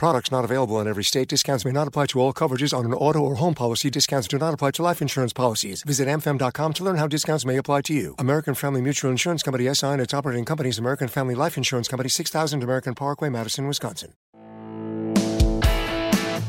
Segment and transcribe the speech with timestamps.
[0.00, 1.28] Products not available in every state.
[1.28, 3.90] Discounts may not apply to all coverages on an auto or home policy.
[3.90, 5.82] Discounts do not apply to life insurance policies.
[5.82, 8.14] Visit amfam.com to learn how discounts may apply to you.
[8.18, 12.08] American Family Mutual Insurance Company SI and its operating companies American Family Life Insurance Company
[12.08, 14.14] 6000 American Parkway, Madison, Wisconsin.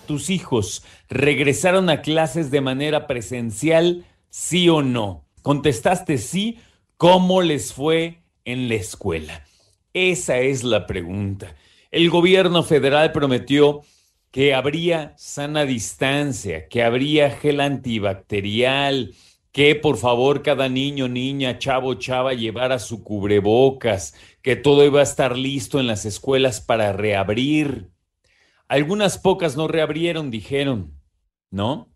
[0.07, 5.25] ¿Tus hijos regresaron a clases de manera presencial, sí o no?
[5.41, 6.59] Contestaste sí
[6.97, 9.45] ¿Cómo les fue en la escuela?
[9.93, 11.57] Esa es la pregunta.
[11.91, 13.83] El gobierno federal prometió
[14.31, 19.15] que habría sana distancia, que habría gel antibacterial,
[19.53, 25.05] que por favor cada niño, niña, chavo, chava llevara su cubrebocas, que todo iba a
[25.05, 27.91] estar listo en las escuelas para reabrir.
[28.69, 30.99] Algunas pocas no reabrieron, dijeron,
[31.51, 31.93] ¿no?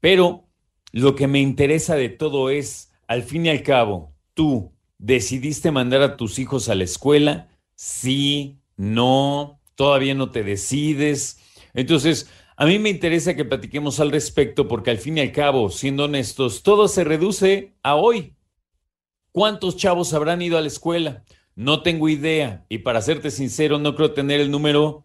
[0.00, 0.48] Pero
[0.92, 6.00] lo que me interesa de todo es, al fin y al cabo, tú decidiste mandar
[6.00, 11.40] a tus hijos a la escuela, sí, no, todavía no te decides.
[11.74, 15.70] Entonces, a mí me interesa que platiquemos al respecto porque al fin y al cabo,
[15.70, 18.36] siendo honestos, todo se reduce a hoy.
[19.32, 21.24] ¿Cuántos chavos habrán ido a la escuela?
[21.56, 25.04] No tengo idea y para serte sincero, no creo tener el número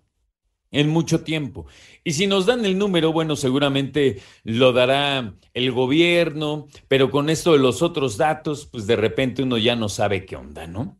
[0.75, 1.65] en mucho tiempo.
[2.03, 7.53] Y si nos dan el número, bueno, seguramente lo dará el gobierno, pero con esto
[7.53, 10.99] de los otros datos, pues de repente uno ya no sabe qué onda, ¿no?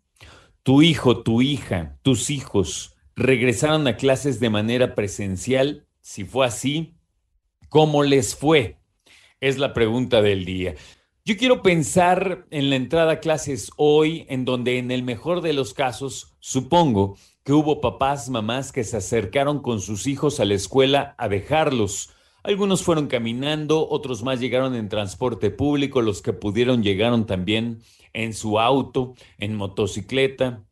[0.64, 5.86] Tu hijo, tu hija, tus hijos regresaron a clases de manera presencial.
[6.02, 6.96] Si fue así,
[7.70, 8.78] ¿cómo les fue?
[9.42, 10.76] Es la pregunta del día.
[11.28, 15.54] Yo quiero pensar en la entrada a clases hoy, en donde en el mejor de
[15.54, 20.54] los casos, supongo que hubo papás, mamás que se acercaron con sus hijos a la
[20.54, 22.12] escuela a dejarlos.
[22.44, 27.82] Algunos fueron caminando, otros más llegaron en transporte público, los que pudieron llegaron también
[28.14, 30.64] en su auto, en motocicleta.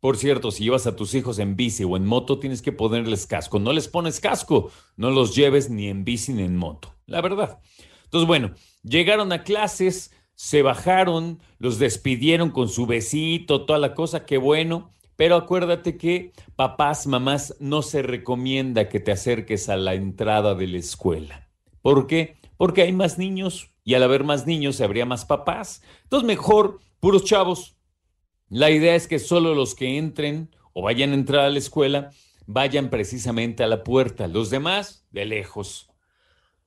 [0.00, 3.26] Por cierto, si llevas a tus hijos en bici o en moto, tienes que ponerles
[3.26, 3.58] casco.
[3.58, 7.60] No les pones casco, no los lleves ni en bici ni en moto, la verdad.
[8.04, 14.24] Entonces, bueno, llegaron a clases, se bajaron, los despidieron con su besito, toda la cosa,
[14.26, 14.92] qué bueno.
[15.16, 20.66] Pero acuérdate que papás, mamás, no se recomienda que te acerques a la entrada de
[20.66, 21.48] la escuela.
[21.82, 22.36] ¿Por qué?
[22.56, 25.82] Porque hay más niños y al haber más niños habría más papás.
[26.04, 27.76] Entonces mejor, puros chavos.
[28.48, 32.10] La idea es que solo los que entren o vayan a entrar a la escuela
[32.46, 34.28] vayan precisamente a la puerta.
[34.28, 35.90] Los demás, de lejos.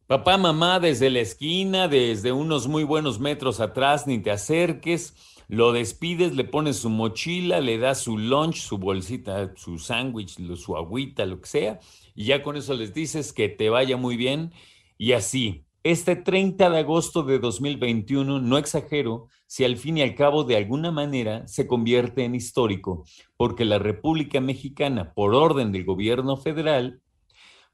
[0.07, 5.13] Papá, mamá, desde la esquina, desde unos muy buenos metros atrás, ni te acerques
[5.47, 10.75] lo despides, le pones su mochila, le das su lunch, su bolsita, su sándwich, su
[10.75, 11.79] agüita, lo que sea,
[12.15, 14.51] y ya con eso les dices que te vaya muy bien.
[14.97, 20.15] Y así, este 30 de agosto de 2021, no exagero, si al fin y al
[20.15, 23.05] cabo de alguna manera se convierte en histórico,
[23.37, 27.01] porque la República Mexicana, por orden del gobierno federal,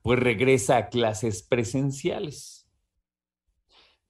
[0.04, 2.70] pues regresa a clases presenciales.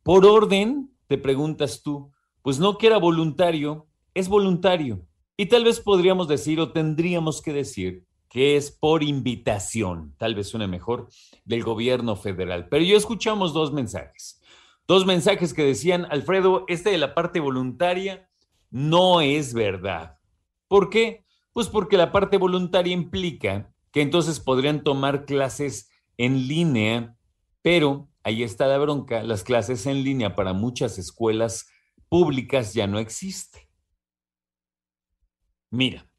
[0.01, 2.11] Por orden, te preguntas tú,
[2.41, 5.07] pues no que era voluntario, es voluntario.
[5.37, 10.49] Y tal vez podríamos decir o tendríamos que decir que es por invitación, tal vez
[10.49, 11.07] suene mejor,
[11.45, 12.67] del gobierno federal.
[12.67, 14.41] Pero yo escuchamos dos mensajes.
[14.87, 18.29] Dos mensajes que decían, Alfredo, este de la parte voluntaria
[18.71, 20.17] no es verdad.
[20.67, 21.23] ¿Por qué?
[21.53, 27.15] Pues porque la parte voluntaria implica que entonces podrían tomar clases en línea,
[27.61, 31.67] pero ahí está la bronca, las clases en línea para muchas escuelas
[32.09, 33.69] públicas ya no existe.
[35.69, 36.09] Mira,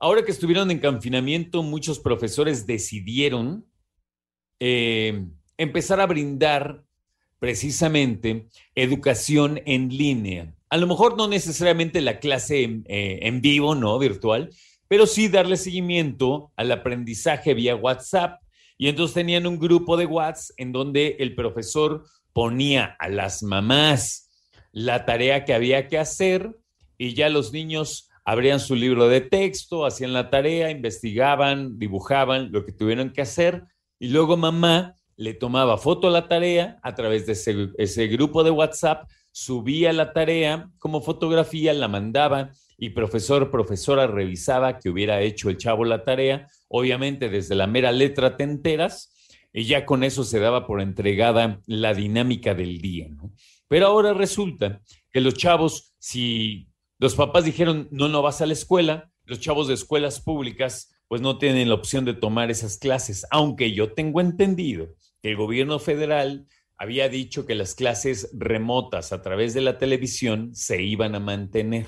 [0.00, 3.66] ahora que estuvieron en confinamiento, muchos profesores decidieron
[4.58, 5.24] eh,
[5.56, 6.84] empezar a brindar
[7.38, 10.56] precisamente educación en línea.
[10.70, 14.50] A lo mejor no necesariamente la clase eh, en vivo, no virtual,
[14.92, 18.42] pero sí darle seguimiento al aprendizaje vía WhatsApp.
[18.76, 22.04] Y entonces tenían un grupo de WhatsApp en donde el profesor
[22.34, 24.28] ponía a las mamás,
[24.70, 26.58] la tarea que había que hacer
[26.98, 32.66] y ya los niños abrían su libro de texto, hacían la tarea, investigaban, dibujaban lo
[32.66, 33.64] que tuvieron que hacer
[33.98, 37.32] y luego mamá le tomaba foto a la tarea a través de
[37.78, 42.50] ese, grupo de WhatsApp, subía la tarea como fotografía, la mandaba
[42.82, 47.92] y profesor, profesora revisaba que hubiera hecho el chavo la tarea, obviamente desde la mera
[47.92, 53.06] letra te enteras y ya con eso se daba por entregada la dinámica del día,
[53.08, 53.30] ¿no?
[53.68, 54.82] Pero ahora resulta
[55.12, 59.68] que los chavos, si los papás dijeron, no, no vas a la escuela, los chavos
[59.68, 64.20] de escuelas públicas pues no tienen la opción de tomar esas clases, aunque yo tengo
[64.20, 64.88] entendido
[65.22, 70.52] que el gobierno federal había dicho que las clases remotas a través de la televisión
[70.52, 71.86] se iban a mantener.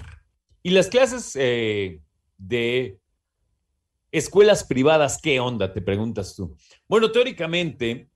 [0.66, 2.00] Y las clases eh,
[2.38, 2.98] de
[4.10, 5.74] escuelas privadas, ¿qué onda?
[5.74, 6.56] Te preguntas tú.
[6.88, 8.08] Bueno, teóricamente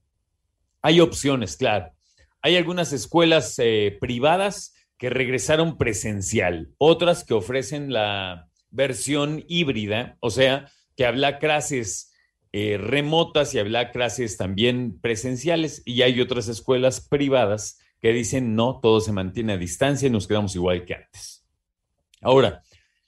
[0.80, 1.92] hay opciones, claro.
[2.40, 10.30] Hay algunas escuelas eh, privadas que regresaron presencial, otras que ofrecen la versión híbrida, o
[10.30, 12.14] sea, que habla clases
[12.52, 18.80] eh, remotas y habla clases también presenciales y hay otras escuelas privadas que dicen no,
[18.80, 21.37] todo se mantiene a distancia y nos quedamos igual que antes.
[22.20, 22.62] Ahora,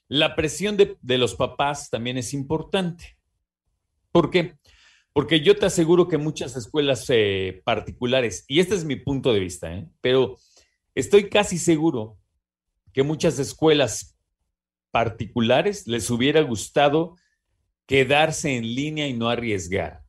[0.09, 3.17] la presión de, los papás también es importante.
[4.13, 4.57] ¿Por qué?
[5.13, 9.41] Porque yo te aseguro que muchas escuelas eh, particulares, y este es mi punto de
[9.41, 9.89] vista, ¿eh?
[10.01, 10.37] pero
[10.95, 12.19] estoy casi seguro
[12.93, 14.19] que muchas escuelas
[14.91, 17.17] particulares les hubiera gustado
[17.87, 20.03] quedarse en línea y no arriesgar,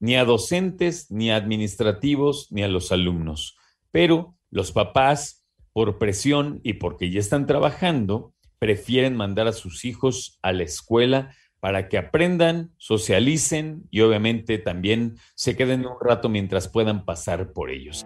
[0.00, 3.56] ni a docentes, ni a administrativos, ni a los alumnos.
[3.90, 10.38] Pero los papás, por presión y porque ya están trabajando, prefieren mandar a sus hijos
[10.42, 16.68] a la escuela para que aprendan, socialicen y obviamente también se queden un rato mientras
[16.68, 18.04] puedan pasar por ellos.